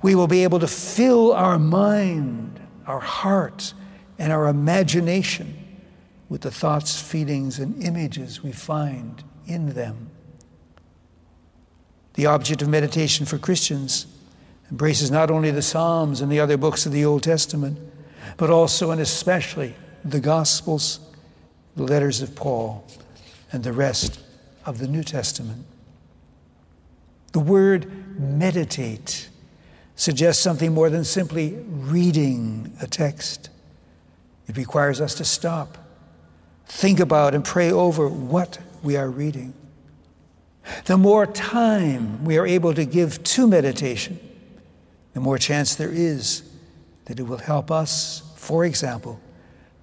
we 0.03 0.15
will 0.15 0.27
be 0.27 0.43
able 0.43 0.59
to 0.61 0.67
fill 0.67 1.33
our 1.33 1.59
mind, 1.59 2.61
our 2.87 3.01
heart, 3.01 3.75
and 4.19 4.33
our 4.33 4.49
imagination 4.49 5.57
with 6.29 6.41
the 6.41 6.51
thoughts, 6.51 7.01
feelings, 7.01 7.59
and 7.59 7.83
images 7.83 8.43
we 8.43 8.53
find 8.53 9.23
in 9.47 9.75
them. 9.75 10.11
The 12.15 12.27
object 12.27 12.63
of 12.63 12.69
meditation 12.69 13.27
for 13.27 13.39
Christians 13.39 14.07
embraces 14.71 15.11
not 15.11 15.31
only 15.31 15.51
the 15.51 15.63
Psalms 15.63 16.21
and 16.21 16.33
the 16.33 16.41
other 16.41 16.57
books 16.57 16.87
of 16.87 16.93
the 16.93 17.05
Old 17.05 17.23
Testament, 17.23 17.79
but 18.37 18.51
also 18.51 18.91
and 18.91 19.01
especially 19.01 19.75
the 20.05 20.21
Gospels, 20.21 21.01
the 21.77 21.83
letters 21.83 22.23
of 22.23 22.35
Paul, 22.35 22.87
and 23.53 23.63
the 23.63 23.73
rest 23.73 24.21
of 24.65 24.79
the 24.79 24.89
New 24.89 25.05
Testament. 25.05 25.65
The 27.33 27.41
word 27.41 28.19
meditate 28.19 29.29
suggests 29.97 30.43
something 30.43 30.73
more 30.73 30.91
than 30.91 31.05
simply 31.05 31.55
reading 31.67 32.73
a 32.81 32.87
text. 32.87 33.49
It 34.47 34.57
requires 34.57 35.01
us 35.01 35.15
to 35.17 35.25
stop, 35.25 35.79
think 36.67 37.01
about, 37.01 37.35
and 37.35 37.45
pray 37.45 37.73
over 37.73 38.09
what 38.09 38.59
we 38.83 38.97
are 38.97 39.11
reading. 39.11 39.55
The 40.85 40.99
more 40.99 41.27
time 41.27 42.25
we 42.25 42.39
are 42.39 42.47
able 42.47 42.75
to 42.75 42.85
give 42.85 43.23
to 43.25 43.49
meditation, 43.49 44.21
the 45.15 45.21
more 45.21 45.39
chance 45.39 45.75
there 45.75 45.91
is 45.91 46.43
that 47.07 47.19
it 47.19 47.23
will 47.23 47.39
help 47.39 47.71
us, 47.71 48.23
for 48.37 48.65
example, 48.65 49.19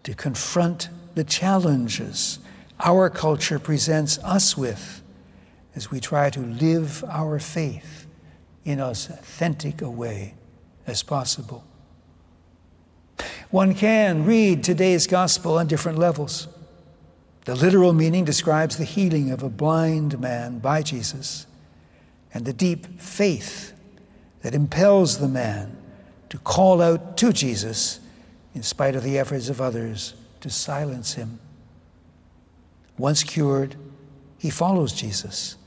to 0.03 0.13
confront 0.13 0.89
the 1.15 1.23
challenges 1.23 2.39
our 2.79 3.09
culture 3.09 3.59
presents 3.59 4.19
us 4.19 4.57
with 4.57 5.01
as 5.75 5.89
we 5.89 5.99
try 5.99 6.29
to 6.29 6.39
live 6.41 7.03
our 7.07 7.39
faith 7.39 8.02
in 8.65 8.79
as 8.79 9.09
authentic 9.09 9.81
a 9.81 9.89
way 9.89 10.35
as 10.87 11.03
possible. 11.03 11.63
One 13.49 13.75
can 13.75 14.25
read 14.25 14.63
today's 14.63 15.05
gospel 15.05 15.57
on 15.57 15.67
different 15.67 15.99
levels. 15.99 16.47
The 17.45 17.55
literal 17.55 17.93
meaning 17.93 18.25
describes 18.25 18.77
the 18.77 18.83
healing 18.85 19.31
of 19.31 19.43
a 19.43 19.49
blind 19.49 20.19
man 20.19 20.59
by 20.59 20.81
Jesus 20.81 21.45
and 22.33 22.45
the 22.45 22.53
deep 22.53 22.99
faith 22.99 23.73
that 24.41 24.55
impels 24.55 25.19
the 25.19 25.27
man 25.27 25.77
to 26.29 26.37
call 26.39 26.81
out 26.81 27.15
to 27.17 27.31
Jesus 27.31 27.99
in 28.55 28.63
spite 28.63 28.95
of 28.95 29.03
the 29.03 29.19
efforts 29.19 29.49
of 29.49 29.61
others 29.61 30.15
to 30.41 30.49
silence 30.49 31.13
him. 31.13 31.39
Once 32.97 33.23
cured, 33.23 33.75
he 34.37 34.49
follows 34.49 34.93
Jesus, 34.93 35.57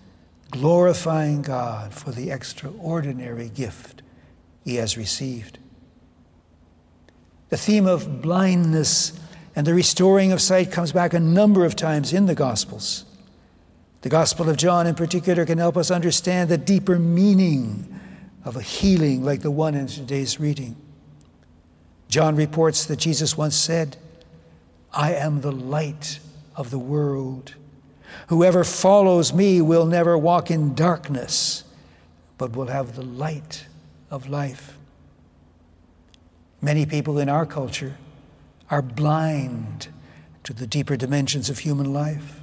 glorifying 0.56 1.42
God 1.42 1.92
for 1.92 2.10
the 2.10 2.30
extraordinary 2.30 3.48
gift 3.48 4.02
he 4.64 4.76
has 4.76 4.96
received. 4.96 5.58
The 7.50 7.56
theme 7.56 7.86
of 7.86 8.22
blindness 8.22 9.18
and 9.54 9.66
the 9.66 9.74
restoring 9.74 10.32
of 10.32 10.40
sight 10.40 10.72
comes 10.72 10.92
back 10.92 11.14
a 11.14 11.20
number 11.20 11.64
of 11.64 11.76
times 11.76 12.12
in 12.12 12.26
the 12.26 12.34
Gospels. 12.34 13.04
The 14.02 14.08
Gospel 14.08 14.48
of 14.48 14.56
John, 14.56 14.86
in 14.86 14.94
particular, 14.94 15.46
can 15.46 15.58
help 15.58 15.76
us 15.76 15.90
understand 15.90 16.48
the 16.48 16.58
deeper 16.58 16.98
meaning 16.98 18.00
of 18.44 18.56
a 18.56 18.62
healing 18.62 19.24
like 19.24 19.42
the 19.42 19.50
one 19.50 19.74
in 19.74 19.86
today's 19.86 20.38
reading. 20.40 20.76
John 22.08 22.36
reports 22.36 22.84
that 22.86 22.98
Jesus 22.98 23.36
once 23.36 23.56
said, 23.56 23.96
I 24.92 25.14
am 25.14 25.40
the 25.40 25.52
light 25.52 26.20
of 26.54 26.70
the 26.70 26.78
world. 26.78 27.54
Whoever 28.28 28.64
follows 28.64 29.32
me 29.32 29.60
will 29.60 29.86
never 29.86 30.16
walk 30.16 30.50
in 30.50 30.74
darkness, 30.74 31.64
but 32.38 32.56
will 32.56 32.66
have 32.66 32.96
the 32.96 33.02
light 33.02 33.66
of 34.10 34.28
life. 34.28 34.76
Many 36.60 36.86
people 36.86 37.18
in 37.18 37.28
our 37.28 37.46
culture 37.46 37.96
are 38.70 38.82
blind 38.82 39.88
to 40.44 40.52
the 40.52 40.66
deeper 40.66 40.96
dimensions 40.96 41.50
of 41.50 41.60
human 41.60 41.92
life. 41.92 42.40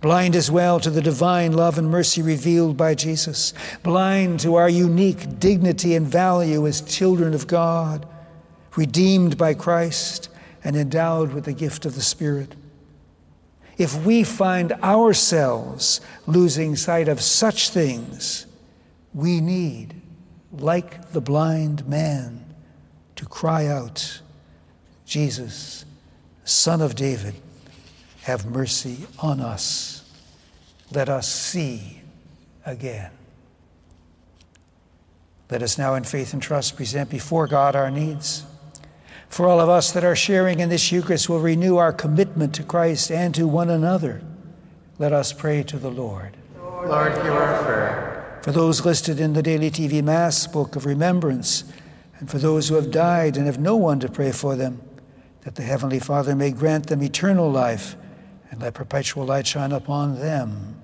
Blind 0.00 0.34
as 0.34 0.50
well 0.50 0.80
to 0.80 0.90
the 0.90 1.00
divine 1.00 1.52
love 1.52 1.78
and 1.78 1.88
mercy 1.88 2.22
revealed 2.22 2.76
by 2.76 2.94
Jesus. 2.94 3.54
Blind 3.84 4.40
to 4.40 4.56
our 4.56 4.68
unique 4.68 5.38
dignity 5.38 5.94
and 5.94 6.06
value 6.06 6.66
as 6.66 6.80
children 6.80 7.34
of 7.34 7.46
God, 7.46 8.06
redeemed 8.76 9.38
by 9.38 9.54
Christ 9.54 10.28
and 10.64 10.74
endowed 10.74 11.32
with 11.32 11.44
the 11.44 11.52
gift 11.52 11.86
of 11.86 11.94
the 11.94 12.02
Spirit. 12.02 12.54
If 13.78 14.04
we 14.04 14.22
find 14.22 14.72
ourselves 14.72 16.00
losing 16.26 16.76
sight 16.76 17.08
of 17.08 17.20
such 17.20 17.70
things, 17.70 18.46
we 19.14 19.40
need, 19.40 20.00
like 20.52 21.12
the 21.12 21.20
blind 21.20 21.86
man, 21.86 22.44
to 23.16 23.26
cry 23.26 23.66
out, 23.66 24.20
Jesus, 25.06 25.84
Son 26.44 26.80
of 26.80 26.94
David, 26.94 27.34
have 28.22 28.46
mercy 28.46 28.98
on 29.18 29.40
us. 29.40 30.10
Let 30.92 31.08
us 31.08 31.28
see 31.28 32.02
again. 32.64 33.10
Let 35.50 35.62
us 35.62 35.76
now, 35.76 35.94
in 35.94 36.04
faith 36.04 36.32
and 36.32 36.42
trust, 36.42 36.76
present 36.76 37.10
before 37.10 37.46
God 37.46 37.76
our 37.76 37.90
needs. 37.90 38.44
For 39.32 39.48
all 39.48 39.60
of 39.60 39.70
us 39.70 39.92
that 39.92 40.04
are 40.04 40.14
sharing 40.14 40.60
in 40.60 40.68
this 40.68 40.92
Eucharist 40.92 41.26
will 41.26 41.40
renew 41.40 41.78
our 41.78 41.90
commitment 41.90 42.54
to 42.56 42.62
Christ 42.62 43.10
and 43.10 43.34
to 43.34 43.48
one 43.48 43.70
another. 43.70 44.22
Let 44.98 45.14
us 45.14 45.32
pray 45.32 45.62
to 45.62 45.78
the 45.78 45.90
Lord. 45.90 46.36
Lord, 46.60 47.14
hear 47.14 47.32
our 47.32 47.64
prayer. 47.64 48.40
For 48.42 48.52
those 48.52 48.84
listed 48.84 49.18
in 49.18 49.32
the 49.32 49.42
Daily 49.42 49.70
TV 49.70 50.04
Mass 50.04 50.46
Book 50.46 50.76
of 50.76 50.84
Remembrance, 50.84 51.64
and 52.18 52.30
for 52.30 52.36
those 52.36 52.68
who 52.68 52.74
have 52.74 52.90
died 52.90 53.38
and 53.38 53.46
have 53.46 53.58
no 53.58 53.74
one 53.74 54.00
to 54.00 54.10
pray 54.10 54.32
for 54.32 54.54
them, 54.54 54.82
that 55.44 55.54
the 55.54 55.62
Heavenly 55.62 55.98
Father 55.98 56.36
may 56.36 56.50
grant 56.50 56.88
them 56.88 57.02
eternal 57.02 57.50
life 57.50 57.96
and 58.50 58.60
let 58.60 58.74
perpetual 58.74 59.24
light 59.24 59.46
shine 59.46 59.72
upon 59.72 60.20
them. 60.20 60.78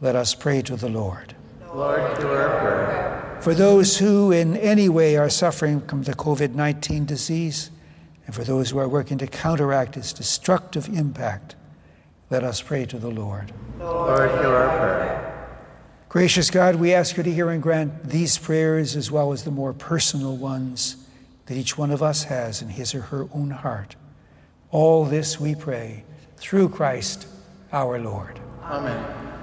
Let 0.00 0.14
us 0.14 0.32
pray 0.32 0.62
to 0.62 0.76
the 0.76 0.88
Lord. 0.88 1.34
Lord, 1.74 1.98
hear 2.18 2.28
our 2.28 2.60
prayer. 2.60 3.38
For 3.40 3.52
those 3.52 3.98
who 3.98 4.30
in 4.30 4.56
any 4.58 4.88
way 4.88 5.16
are 5.16 5.28
suffering 5.28 5.80
from 5.80 6.04
the 6.04 6.14
COVID 6.14 6.54
19 6.54 7.04
disease, 7.04 7.72
and 8.30 8.34
for 8.36 8.44
those 8.44 8.70
who 8.70 8.78
are 8.78 8.88
working 8.88 9.18
to 9.18 9.26
counteract 9.26 9.96
its 9.96 10.12
destructive 10.12 10.88
impact, 10.96 11.56
let 12.30 12.44
us 12.44 12.62
pray 12.62 12.86
to 12.86 12.96
the 12.96 13.10
Lord. 13.10 13.52
Lord, 13.80 14.30
hear 14.30 14.46
our 14.46 14.78
prayer. 14.78 15.58
Gracious 16.08 16.48
God, 16.48 16.76
we 16.76 16.94
ask 16.94 17.16
you 17.16 17.24
to 17.24 17.32
hear 17.32 17.50
and 17.50 17.60
grant 17.60 18.04
these 18.04 18.38
prayers 18.38 18.94
as 18.94 19.10
well 19.10 19.32
as 19.32 19.42
the 19.42 19.50
more 19.50 19.72
personal 19.72 20.36
ones 20.36 21.08
that 21.46 21.56
each 21.56 21.76
one 21.76 21.90
of 21.90 22.04
us 22.04 22.22
has 22.22 22.62
in 22.62 22.68
his 22.68 22.94
or 22.94 23.00
her 23.00 23.26
own 23.34 23.50
heart. 23.50 23.96
All 24.70 25.04
this 25.04 25.40
we 25.40 25.56
pray 25.56 26.04
through 26.36 26.68
Christ 26.68 27.26
our 27.72 27.98
Lord. 27.98 28.38
Amen. 28.62 29.39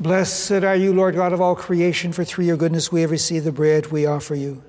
Blessed 0.00 0.62
are 0.62 0.76
you, 0.76 0.94
Lord 0.94 1.16
God 1.16 1.32
of 1.32 1.40
all 1.40 1.56
creation, 1.56 2.12
for 2.12 2.22
through 2.22 2.44
your 2.44 2.56
goodness 2.56 2.92
we 2.92 3.00
have 3.00 3.10
received 3.10 3.44
the 3.44 3.50
bread 3.50 3.88
we 3.88 4.06
offer 4.06 4.36
you. 4.36 4.62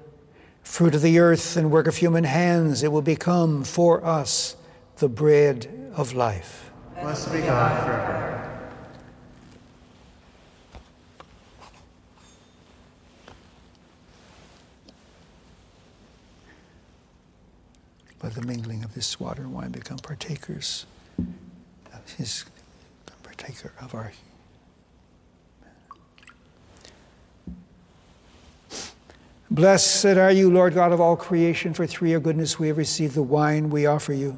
Fruit 0.63 0.95
of 0.95 1.03
the 1.03 1.19
earth 1.19 1.55
and 1.55 1.69
work 1.69 1.85
of 1.85 1.97
human 1.97 2.23
hands, 2.23 2.81
it 2.81 2.91
will 2.91 3.03
become 3.03 3.63
for 3.63 4.03
us 4.03 4.55
the 4.97 5.07
bread 5.07 5.91
of 5.95 6.13
life. 6.13 6.71
Blessed 6.99 7.31
be 7.31 7.41
God 7.41 7.85
forever. 7.85 8.35
By 18.17 18.29
the 18.29 18.41
mingling 18.41 18.83
of 18.83 18.95
this 18.95 19.19
water 19.19 19.43
and 19.43 19.53
wine, 19.53 19.69
become 19.69 19.99
partakers 19.99 20.87
of 21.93 22.13
his 22.17 22.45
partaker 23.21 23.73
of 23.79 23.93
our 23.93 24.11
Blessed 29.51 30.05
are 30.05 30.31
you, 30.31 30.51
Lord 30.51 30.75
God 30.75 30.91
of 30.91 31.01
all 31.01 31.15
creation, 31.15 31.73
for 31.73 31.87
through 31.87 32.09
your 32.09 32.19
goodness 32.19 32.59
we 32.59 32.67
have 32.67 32.77
received 32.77 33.15
the 33.15 33.23
wine 33.23 33.71
we 33.71 33.87
offer 33.87 34.13
you. 34.13 34.37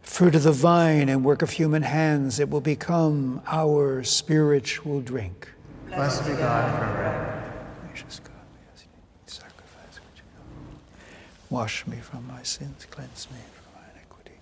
Fruit 0.00 0.34
of 0.34 0.42
the 0.42 0.52
vine 0.52 1.10
and 1.10 1.22
work 1.22 1.42
of 1.42 1.50
human 1.50 1.82
hands, 1.82 2.40
it 2.40 2.48
will 2.48 2.62
become 2.62 3.42
our 3.46 4.02
spiritual 4.02 5.02
drink. 5.02 5.50
Blessed 5.88 6.24
be 6.26 6.32
God 6.32 6.78
forever. 6.78 7.52
Gracious 7.86 8.20
God, 8.20 8.32
we 8.54 8.60
ask 8.72 8.84
you 8.84 8.90
to 9.26 9.34
sacrifice 9.34 10.00
which 10.00 10.16
you 10.16 10.24
know. 10.34 10.78
Wash 11.50 11.86
me 11.86 11.98
from 11.98 12.26
my 12.26 12.42
sins, 12.42 12.86
cleanse 12.90 13.28
me 13.30 13.36
from 13.52 13.82
my 13.82 13.86
iniquity. 13.94 14.38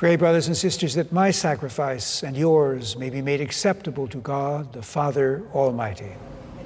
Pray, 0.00 0.16
brothers 0.16 0.46
and 0.46 0.56
sisters, 0.56 0.94
that 0.94 1.12
my 1.12 1.30
sacrifice 1.30 2.22
and 2.22 2.34
yours 2.34 2.96
may 2.96 3.10
be 3.10 3.20
made 3.20 3.42
acceptable 3.42 4.08
to 4.08 4.16
God, 4.16 4.72
the 4.72 4.80
Father 4.80 5.42
Almighty. 5.52 6.12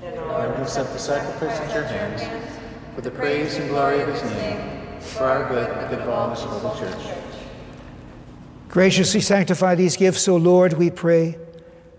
Lord, 0.00 0.50
accept 0.60 0.92
the 0.92 1.00
sacrifice 1.00 1.58
at 1.58 1.74
your 1.74 1.82
hands 1.82 2.22
for 2.94 3.00
the 3.00 3.10
praise 3.10 3.56
and 3.56 3.68
glory 3.70 4.00
of 4.02 4.06
his 4.06 4.22
name, 4.22 5.00
for 5.00 5.24
our 5.24 5.48
good 5.48 5.68
and 5.68 5.80
the 5.80 5.96
good 5.96 6.02
of 6.02 6.10
all 6.10 6.30
his 6.30 6.42
holy 6.42 6.78
church. 6.78 7.16
Graciously 8.68 9.20
sanctify 9.20 9.74
these 9.74 9.96
gifts, 9.96 10.28
O 10.28 10.36
Lord, 10.36 10.74
we 10.74 10.88
pray, 10.88 11.36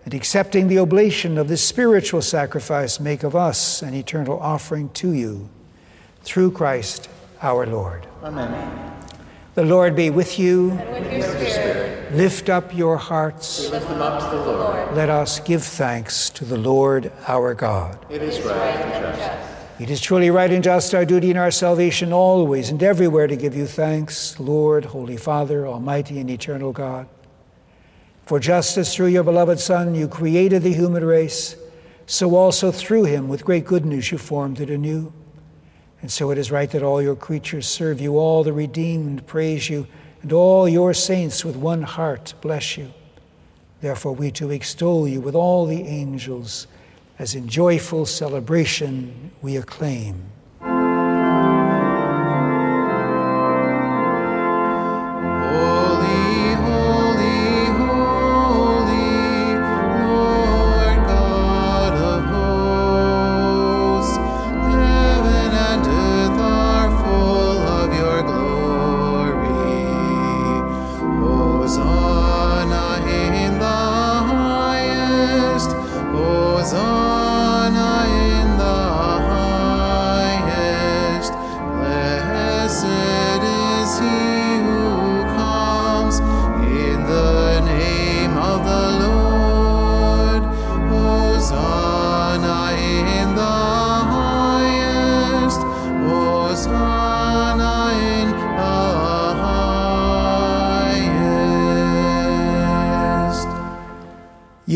and 0.06 0.14
accepting 0.14 0.70
the 0.70 0.80
oblation 0.80 1.38
of 1.38 1.50
this 1.50 1.62
spiritual 1.62 2.22
sacrifice, 2.22 2.98
make 3.02 3.24
of 3.24 3.36
us 3.36 3.82
an 3.82 3.94
eternal 3.94 4.40
offering 4.40 4.88
to 4.92 5.12
you. 5.12 5.50
Through 6.22 6.52
Christ 6.52 7.10
our 7.42 7.66
Lord. 7.66 8.08
Amen. 8.24 8.95
The 9.56 9.64
Lord 9.64 9.96
be 9.96 10.10
with 10.10 10.38
you. 10.38 10.70
With 10.70 11.12
your 11.12 11.50
spirit, 11.50 12.14
Lift 12.14 12.50
up 12.50 12.76
your 12.76 12.98
hearts. 12.98 13.70
lift 13.70 13.88
them 13.88 14.02
up 14.02 14.20
to 14.30 14.36
the 14.38 14.52
Lord. 14.52 14.94
Let 14.96 15.10
us 15.10 15.40
give 15.40 15.64
thanks 15.64 16.30
to 16.32 16.46
the 16.46 16.58
Lord 16.58 17.12
our 17.28 17.54
God. 17.54 17.98
It 18.10 18.22
is 18.22 18.40
right 18.42 18.54
and 18.54 19.16
just. 19.16 19.82
It 19.82 19.90
is 19.90 20.02
truly 20.02 20.30
right 20.30 20.52
and 20.52 20.64
just, 20.64 20.94
our 20.94 21.06
duty 21.06 21.30
and 21.30 21.40
our 21.40 21.52
salvation, 21.52 22.12
always 22.14 22.70
and 22.70 22.82
everywhere 22.84 23.28
to 23.28 23.36
give 23.36 23.56
you 23.56 23.66
thanks, 23.66 24.40
Lord, 24.40 24.86
Holy 24.86 25.18
Father, 25.18 25.66
Almighty 25.68 26.20
and 26.20 26.30
eternal 26.30 26.72
God. 26.72 27.08
For 28.26 28.40
just 28.40 28.78
as 28.78 28.94
through 28.94 29.08
your 29.08 29.24
beloved 29.24 29.60
Son 29.60 29.96
you 29.96 30.08
created 30.08 30.64
the 30.64 30.74
human 30.74 31.04
race, 31.04 31.56
so 32.06 32.36
also 32.36 32.72
through 32.72 33.06
him, 33.06 33.28
with 33.28 33.46
great 33.46 33.66
goodness, 33.66 34.12
you 34.12 34.18
formed 34.18 34.60
it 34.60 34.70
anew. 34.70 35.12
And 36.06 36.12
so 36.12 36.30
it 36.30 36.38
is 36.38 36.52
right 36.52 36.70
that 36.70 36.84
all 36.84 37.02
your 37.02 37.16
creatures 37.16 37.66
serve 37.66 38.00
you, 38.00 38.20
all 38.20 38.44
the 38.44 38.54
redeemed 38.54 39.26
praise 39.26 39.72
you, 39.72 39.88
and 40.22 40.32
all 40.32 40.70
your 40.70 40.94
saints 40.94 41.44
with 41.44 41.56
one 41.56 41.82
heart 41.82 42.36
bless 42.42 42.78
you. 42.78 42.94
Therefore, 43.82 44.14
we 44.14 44.30
too 44.30 44.52
extol 44.52 45.08
you 45.08 45.20
with 45.20 45.34
all 45.34 45.66
the 45.66 45.82
angels, 45.82 46.68
as 47.18 47.34
in 47.34 47.48
joyful 47.48 48.06
celebration 48.06 49.32
we 49.42 49.58
acclaim. 49.58 50.26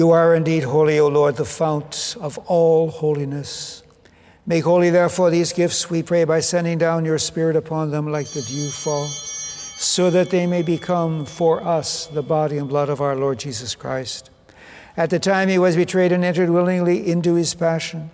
You 0.10 0.14
are 0.14 0.34
indeed 0.34 0.64
holy, 0.64 0.98
O 0.98 1.08
Lord, 1.08 1.36
the 1.36 1.46
fount 1.46 2.18
of 2.20 2.40
all 2.48 2.90
holiness. 2.90 3.84
Make 4.48 4.64
holy, 4.64 4.90
therefore, 4.90 5.30
these 5.30 5.54
gifts, 5.54 5.88
we 5.88 6.02
pray, 6.02 6.24
by 6.24 6.40
sending 6.40 6.80
down 6.80 7.06
your 7.06 7.20
Spirit 7.20 7.56
upon 7.56 7.92
them 7.92 8.12
like 8.12 8.26
the 8.26 8.42
dewfall, 8.42 9.06
so 9.06 10.10
that 10.10 10.32
they 10.32 10.48
may 10.48 10.64
become 10.64 11.28
for 11.28 11.62
us 11.62 12.08
the 12.08 12.24
body 12.24 12.58
and 12.58 12.68
blood 12.68 12.90
of 12.90 13.02
our 13.02 13.16
Lord 13.16 13.38
Jesus 13.38 13.76
Christ. 13.76 14.32
At 14.98 15.12
the 15.12 15.20
time 15.20 15.48
he 15.48 15.60
was 15.60 15.76
betrayed 15.76 16.12
and 16.12 16.26
entered 16.26 16.50
willingly 16.50 17.08
into 17.08 17.36
his 17.36 17.54
passion, 17.54 18.10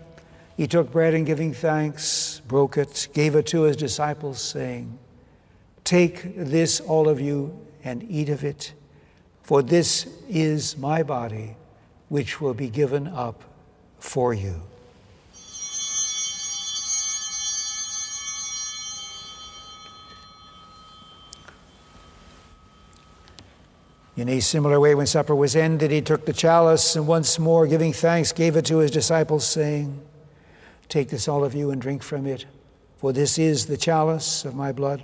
he 0.58 0.68
took 0.68 0.92
bread 0.92 1.14
and 1.14 1.26
giving 1.26 1.54
thanks, 1.54 2.42
broke 2.46 2.78
it, 2.78 3.08
gave 3.14 3.36
it 3.36 3.48
to 3.48 3.62
his 3.62 3.78
disciples, 3.78 4.42
saying, 4.42 5.00
Take 5.86 6.36
this, 6.36 6.82
all 6.82 7.08
of 7.08 7.22
you, 7.22 7.58
and 7.86 8.04
eat 8.10 8.28
of 8.28 8.44
it, 8.44 8.74
for 9.44 9.62
this 9.62 10.08
is 10.28 10.78
my 10.78 11.02
body, 11.02 11.56
which 12.10 12.39
will 12.39 12.54
be 12.54 12.70
given 12.70 13.08
up 13.08 13.44
for 14.00 14.34
you. 14.34 14.62
In 24.18 24.30
a 24.30 24.39
similar 24.39 24.80
way, 24.80 24.96
when 24.96 25.08
supper 25.08 25.36
was 25.36 25.58
ended, 25.58 25.91
he 25.91 26.02
took 26.02 26.26
the 26.26 26.32
chalice 26.32 26.96
and 26.96 27.06
once 27.06 27.38
more, 27.38 27.68
giving 27.68 27.91
thanks, 27.91 28.32
gave 28.32 28.56
it 28.56 28.65
to 28.65 28.78
his 28.78 28.91
disciples, 28.91 29.46
saying, 29.46 30.02
Take 30.88 31.10
this, 31.10 31.28
all 31.28 31.44
of 31.44 31.54
you, 31.54 31.70
and 31.72 31.82
drink 31.82 32.02
from 32.02 32.26
it, 32.26 32.46
for 32.98 33.12
this 33.12 33.38
is 33.38 33.65
the 33.65 33.76
chalice 33.76 34.46
of 34.46 34.56
my 34.56 34.72
blood, 34.72 35.04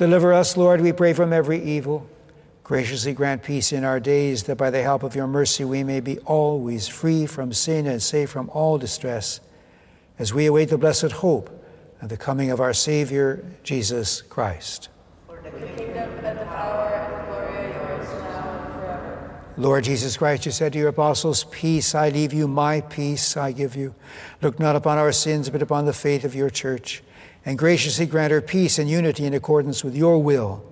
Deliver 0.00 0.32
us, 0.32 0.56
Lord, 0.56 0.80
we 0.80 0.92
pray, 0.92 1.12
from 1.12 1.30
every 1.30 1.62
evil. 1.62 2.08
Graciously 2.64 3.12
grant 3.12 3.42
peace 3.42 3.70
in 3.70 3.84
our 3.84 4.00
days, 4.00 4.44
that 4.44 4.56
by 4.56 4.70
the 4.70 4.82
help 4.82 5.02
of 5.02 5.14
your 5.14 5.26
mercy 5.26 5.62
we 5.62 5.84
may 5.84 6.00
be 6.00 6.18
always 6.20 6.88
free 6.88 7.26
from 7.26 7.52
sin 7.52 7.86
and 7.86 8.02
safe 8.02 8.30
from 8.30 8.48
all 8.54 8.78
distress, 8.78 9.40
as 10.18 10.32
we 10.32 10.46
await 10.46 10.70
the 10.70 10.78
blessed 10.78 11.12
hope 11.12 11.50
and 12.00 12.08
the 12.08 12.16
coming 12.16 12.50
of 12.50 12.62
our 12.62 12.72
Savior, 12.72 13.44
Jesus 13.62 14.22
Christ. 14.22 14.88
Lord 19.60 19.84
Jesus 19.84 20.16
Christ, 20.16 20.46
you 20.46 20.52
said 20.52 20.72
to 20.72 20.78
your 20.78 20.88
apostles, 20.88 21.44
Peace 21.44 21.94
I 21.94 22.08
leave 22.08 22.32
you, 22.32 22.48
my 22.48 22.80
peace 22.80 23.36
I 23.36 23.52
give 23.52 23.76
you. 23.76 23.94
Look 24.40 24.58
not 24.58 24.74
upon 24.74 24.96
our 24.96 25.12
sins, 25.12 25.50
but 25.50 25.60
upon 25.60 25.84
the 25.84 25.92
faith 25.92 26.24
of 26.24 26.34
your 26.34 26.48
church, 26.48 27.02
and 27.44 27.58
graciously 27.58 28.06
grant 28.06 28.32
her 28.32 28.40
peace 28.40 28.78
and 28.78 28.88
unity 28.88 29.26
in 29.26 29.34
accordance 29.34 29.84
with 29.84 29.94
your 29.94 30.22
will, 30.22 30.64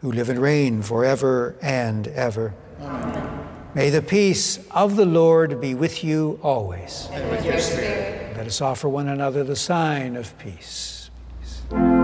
who 0.00 0.10
live 0.10 0.28
and 0.28 0.40
reign 0.40 0.82
forever 0.82 1.54
and 1.62 2.08
ever. 2.08 2.54
Amen. 2.80 3.48
May 3.74 3.90
the 3.90 4.02
peace 4.02 4.58
of 4.72 4.96
the 4.96 5.06
Lord 5.06 5.60
be 5.60 5.74
with 5.74 6.02
you 6.02 6.40
always. 6.42 7.08
And 7.12 7.30
with 7.30 7.44
your 7.44 7.60
spirit. 7.60 8.36
Let 8.36 8.46
us 8.48 8.60
offer 8.60 8.88
one 8.88 9.08
another 9.08 9.44
the 9.44 9.56
sign 9.56 10.16
of 10.16 10.36
peace. 10.38 11.08
Lamb 11.70 12.03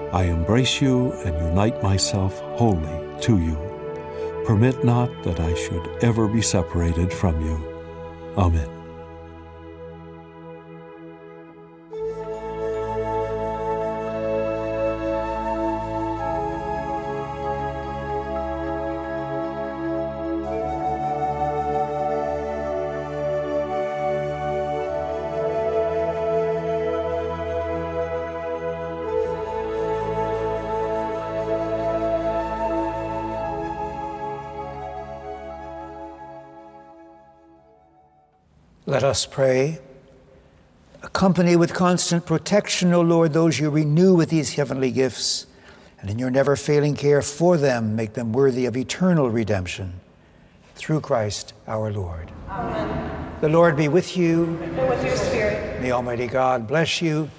I 0.13 0.23
embrace 0.23 0.81
you 0.81 1.13
and 1.23 1.35
unite 1.37 1.81
myself 1.81 2.39
wholly 2.57 3.21
to 3.21 3.39
you. 3.39 3.55
Permit 4.45 4.83
not 4.83 5.09
that 5.23 5.39
I 5.39 5.53
should 5.53 5.87
ever 6.03 6.27
be 6.27 6.41
separated 6.41 7.13
from 7.13 7.39
you. 7.45 7.57
Amen. 8.37 8.80
Let 38.91 39.05
us 39.05 39.25
pray. 39.25 39.79
Accompany 41.01 41.55
with 41.55 41.73
constant 41.73 42.25
protection, 42.25 42.93
O 42.93 42.99
Lord, 42.99 43.31
those 43.31 43.57
you 43.57 43.69
renew 43.69 44.13
with 44.15 44.29
these 44.29 44.55
heavenly 44.55 44.91
gifts, 44.91 45.47
and 46.01 46.09
in 46.09 46.19
your 46.19 46.29
never 46.29 46.57
failing 46.57 46.97
care 46.97 47.21
for 47.21 47.55
them, 47.55 47.95
make 47.95 48.15
them 48.15 48.33
worthy 48.33 48.65
of 48.65 48.75
eternal 48.75 49.29
redemption. 49.29 50.01
Through 50.75 50.99
Christ 50.99 51.53
our 51.69 51.89
Lord. 51.89 52.33
Amen. 52.49 53.31
The 53.39 53.47
Lord 53.47 53.77
be 53.77 53.87
with 53.87 54.17
you. 54.17 54.59
And 54.61 54.75
with 54.75 55.05
your 55.05 55.15
spirit. 55.15 55.81
May 55.81 55.93
Almighty 55.93 56.27
God 56.27 56.67
bless 56.67 57.01
you, 57.01 57.29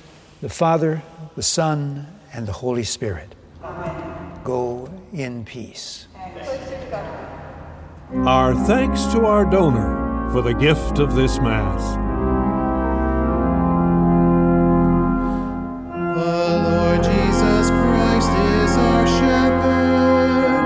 the 0.40 0.48
Father, 0.48 1.02
the 1.36 1.42
Son, 1.42 2.06
and 2.32 2.48
the 2.48 2.52
Holy 2.52 2.84
Spirit. 2.84 3.34
Amen. 3.62 4.40
Go 4.42 4.90
in 5.12 5.44
peace. 5.44 6.06
Our 8.24 8.54
thanks 8.54 9.04
to 9.12 9.26
our 9.26 9.44
donor 9.44 10.01
for 10.30 10.42
the 10.42 10.54
gift 10.54 10.98
of 10.98 11.14
this 11.14 11.38
Mass. 11.38 11.96
The 16.16 16.62
Lord 16.68 17.02
Jesus 17.02 17.70
Christ 17.70 18.30
is 18.30 18.76
our 18.76 19.06
shepherd. 19.06 20.64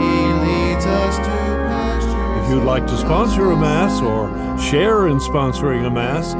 He 0.00 0.16
leads 0.44 0.86
us 0.86 1.16
to 1.16 1.22
pastures. 1.68 2.44
If 2.44 2.50
you'd 2.50 2.64
like 2.64 2.86
to 2.86 2.96
sponsor 2.96 3.50
a 3.52 3.56
Mass 3.56 4.00
or 4.02 4.28
share 4.58 5.08
in 5.08 5.18
sponsoring 5.18 5.86
a 5.86 5.90
Mass, 5.90 6.34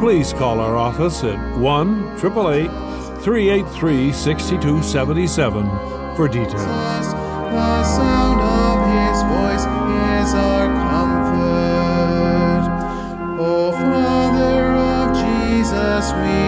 please 0.00 0.32
call 0.32 0.60
our 0.60 0.76
office 0.76 1.22
at 1.24 1.38
1 1.58 2.16
888 2.18 2.70
383 3.22 4.12
6277 4.12 5.66
for 6.16 6.28
details. 6.28 7.14
Jesus, 16.24 16.45